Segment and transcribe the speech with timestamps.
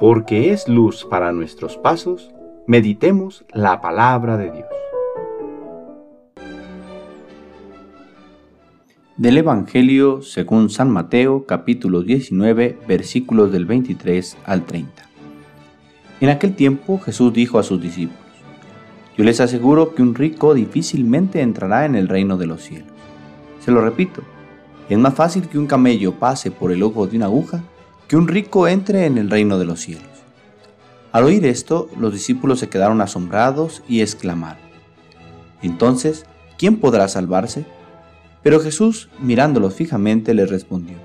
[0.00, 2.30] porque es luz para nuestros pasos,
[2.66, 4.66] meditemos la palabra de Dios.
[9.18, 14.90] Del Evangelio según San Mateo capítulo 19 versículos del 23 al 30.
[16.22, 18.18] En aquel tiempo Jesús dijo a sus discípulos,
[19.18, 22.88] Yo les aseguro que un rico difícilmente entrará en el reino de los cielos.
[23.62, 24.22] Se lo repito,
[24.88, 27.62] es más fácil que un camello pase por el ojo de una aguja
[28.10, 30.02] que un rico entre en el reino de los cielos.
[31.12, 34.64] Al oír esto, los discípulos se quedaron asombrados y exclamaron,
[35.62, 36.26] Entonces,
[36.58, 37.66] ¿quién podrá salvarse?
[38.42, 40.96] Pero Jesús, mirándolos fijamente, les respondió,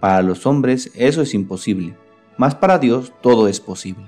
[0.00, 1.96] Para los hombres eso es imposible,
[2.36, 4.04] mas para Dios todo es posible.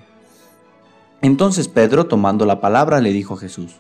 [1.22, 3.76] Entonces Pedro, tomando la palabra, le dijo a Jesús,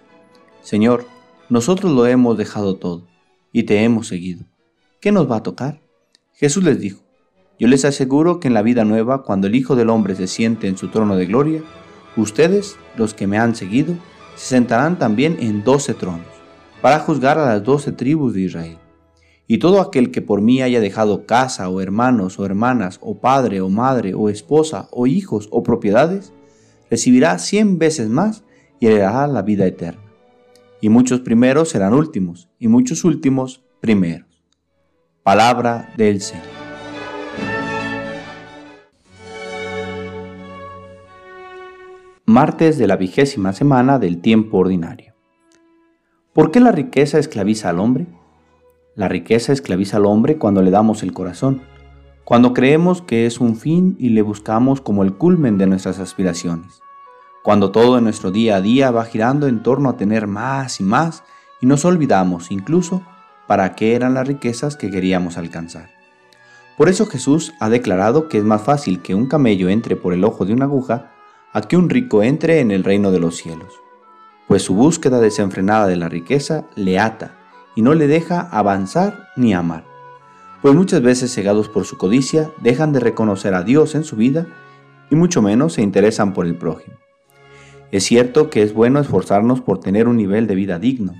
[0.62, 1.04] Señor,
[1.50, 3.06] nosotros lo hemos dejado todo,
[3.52, 4.46] y te hemos seguido.
[4.98, 5.82] ¿Qué nos va a tocar?
[6.32, 7.05] Jesús les dijo,
[7.58, 10.68] yo les aseguro que en la vida nueva, cuando el Hijo del Hombre se siente
[10.68, 11.62] en su trono de gloria,
[12.16, 13.94] ustedes, los que me han seguido,
[14.34, 16.26] se sentarán también en doce tronos,
[16.82, 18.78] para juzgar a las doce tribus de Israel.
[19.46, 23.60] Y todo aquel que por mí haya dejado casa o hermanos o hermanas o padre
[23.60, 26.32] o madre o esposa o hijos o propiedades,
[26.90, 28.44] recibirá cien veces más
[28.80, 30.02] y heredará la vida eterna.
[30.80, 34.44] Y muchos primeros serán últimos, y muchos últimos primeros.
[35.22, 36.55] Palabra del Señor.
[42.36, 45.14] Martes de la vigésima semana del tiempo ordinario.
[46.34, 48.08] ¿Por qué la riqueza esclaviza al hombre?
[48.94, 51.62] La riqueza esclaviza al hombre cuando le damos el corazón,
[52.24, 56.82] cuando creemos que es un fin y le buscamos como el culmen de nuestras aspiraciones,
[57.42, 60.82] cuando todo en nuestro día a día va girando en torno a tener más y
[60.82, 61.24] más
[61.62, 63.00] y nos olvidamos incluso
[63.46, 65.88] para qué eran las riquezas que queríamos alcanzar.
[66.76, 70.22] Por eso Jesús ha declarado que es más fácil que un camello entre por el
[70.22, 71.15] ojo de una aguja
[71.56, 73.80] a que un rico entre en el reino de los cielos,
[74.46, 77.34] pues su búsqueda desenfrenada de la riqueza le ata
[77.74, 79.86] y no le deja avanzar ni amar,
[80.60, 84.46] pues muchas veces cegados por su codicia dejan de reconocer a Dios en su vida
[85.08, 86.98] y mucho menos se interesan por el prójimo.
[87.90, 91.14] Es cierto que es bueno esforzarnos por tener un nivel de vida digno,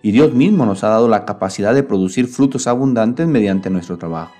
[0.00, 4.32] y Dios mismo nos ha dado la capacidad de producir frutos abundantes mediante nuestro trabajo.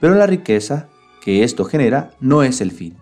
[0.00, 0.88] Pero la riqueza
[1.20, 2.96] que esto genera no es el fin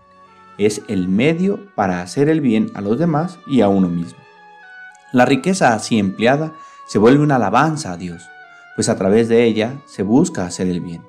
[0.59, 4.19] es el medio para hacer el bien a los demás y a uno mismo.
[5.13, 6.53] La riqueza así empleada
[6.87, 8.29] se vuelve una alabanza a Dios,
[8.75, 11.03] pues a través de ella se busca hacer el bien.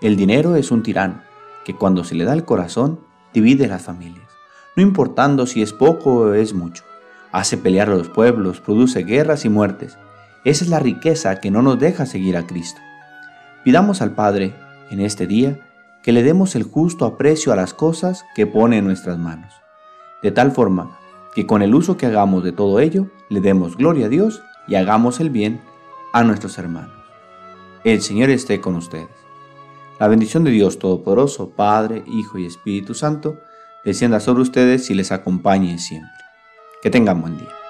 [0.00, 1.22] El dinero es un tirano
[1.64, 3.00] que cuando se le da el corazón
[3.32, 4.28] divide las familias,
[4.76, 6.84] no importando si es poco o es mucho.
[7.32, 9.98] Hace pelear a los pueblos, produce guerras y muertes.
[10.44, 12.80] Esa es la riqueza que no nos deja seguir a Cristo.
[13.64, 14.54] Pidamos al Padre,
[14.90, 15.58] en este día,
[16.06, 19.52] que le demos el justo aprecio a las cosas que pone en nuestras manos,
[20.22, 21.00] de tal forma
[21.34, 24.76] que con el uso que hagamos de todo ello, le demos gloria a Dios y
[24.76, 25.60] hagamos el bien
[26.12, 26.94] a nuestros hermanos.
[27.82, 29.08] El Señor esté con ustedes.
[29.98, 33.40] La bendición de Dios Todopoderoso, Padre, Hijo y Espíritu Santo,
[33.84, 36.12] descienda sobre ustedes y les acompañe siempre.
[36.82, 37.65] Que tengan buen día.